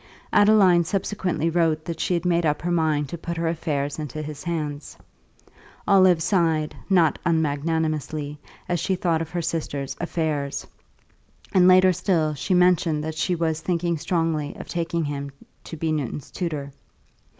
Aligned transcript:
Adeline 0.33 0.83
subsequently 0.83 1.47
wrote 1.47 1.85
that 1.85 1.99
she 1.99 2.15
had 2.15 2.25
made 2.25 2.43
up 2.43 2.63
her 2.63 2.71
mind 2.71 3.07
to 3.07 3.19
put 3.19 3.37
her 3.37 3.47
affairs 3.47 3.99
into 3.99 4.19
his 4.23 4.43
hands 4.45 4.97
(Olive 5.87 6.23
sighed, 6.23 6.75
not 6.89 7.19
unmagnanimously, 7.23 8.39
as 8.67 8.79
she 8.79 8.95
thought 8.95 9.21
of 9.21 9.29
her 9.29 9.43
sister's 9.43 9.95
"affairs"), 10.01 10.65
and 11.53 11.67
later 11.67 11.93
still 11.93 12.33
she 12.33 12.55
mentioned 12.55 13.03
that 13.03 13.13
she 13.13 13.35
was 13.35 13.61
thinking 13.61 13.95
strongly 13.95 14.55
of 14.55 14.67
taking 14.67 15.05
him 15.05 15.29
to 15.65 15.77
be 15.77 15.91
Newton's 15.91 16.31
tutor. 16.31 16.71